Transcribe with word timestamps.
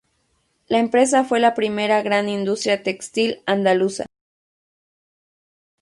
La 0.67 0.79
empresa 0.79 1.23
fue 1.23 1.39
la 1.39 1.53
primera 1.53 2.01
gran 2.01 2.27
industria 2.27 2.81
textil 2.81 3.43
andaluza. 3.45 4.07